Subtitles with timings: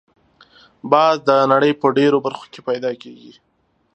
[0.91, 3.33] باز د نړۍ په ډېرو برخو کې پیدا کېږي